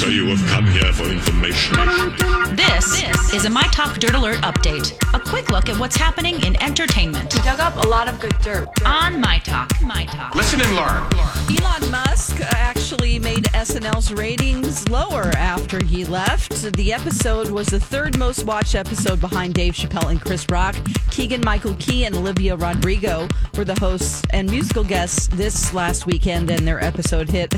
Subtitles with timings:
[0.00, 1.76] So you have come here for information.
[2.56, 4.96] This, is a My Talk Dirt Alert update.
[5.12, 8.34] A quick look at what's happening in entertainment We dug up a lot of good
[8.38, 8.66] dirt.
[8.86, 9.70] on My Talk.
[9.82, 10.34] My Talk.
[10.34, 11.06] Listen and learn.
[11.54, 16.72] Elon Musk actually made SNL's ratings lower after he left.
[16.72, 20.76] The episode was the third most watched episode behind Dave Chappelle and Chris Rock.
[21.10, 26.50] Keegan Michael Key and Olivia Rodrigo were the hosts and musical guests this last weekend,
[26.50, 27.54] and their episode hit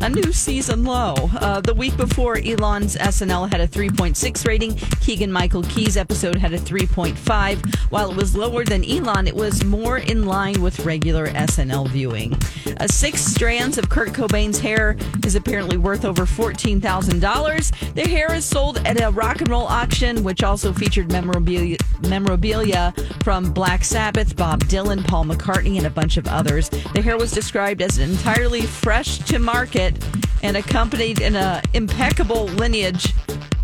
[0.00, 1.14] a new season low.
[1.40, 4.74] Uh, the week before, Elon's SNL had a 3.6 rating.
[5.00, 7.74] Keegan Michael Key's episode had a 3.5.
[7.90, 12.36] While it was lower than Elon, it was more in line with regular SNL viewing.
[12.80, 17.94] Uh, six strands of Kurt Cobain's hair is apparently worth over $14,000.
[17.94, 22.94] The hair is sold at a rock and roll auction, which also featured memorabilia, memorabilia
[23.22, 26.68] from Black Sabbath, Bob Dylan, Paul McCartney, and a bunch of others.
[26.68, 29.96] The hair was described as entirely fresh to market
[30.42, 33.12] and accompanied in a impeccable lineage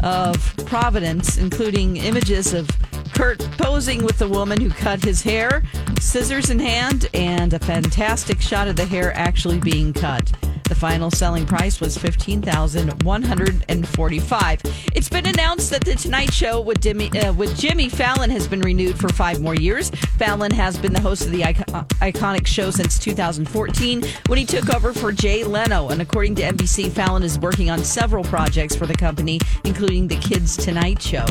[0.01, 2.69] of Providence, including images of
[3.15, 5.63] Kurt posing with the woman who cut his hair,
[6.05, 10.44] scissors in hand, and a fantastic shot of the hair actually being cut.
[10.65, 14.61] The final selling price was fifteen thousand one hundred and forty-five.
[14.95, 18.61] It's been announced that the Tonight Show with Jimmy, uh, with Jimmy Fallon has been
[18.61, 19.91] renewed for five more years.
[20.19, 24.75] Fallon has been the host of the icon- iconic show since 2014 when he took
[24.75, 25.89] over for Jay Leno.
[25.89, 30.17] And according to NBC, Fallon is working on several projects for the company, including the
[30.17, 31.27] Kids Tonight Show.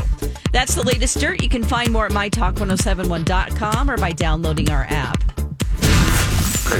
[0.52, 1.42] That's the latest dirt.
[1.42, 5.33] You can find more at mytalk1071.com or by downloading our app.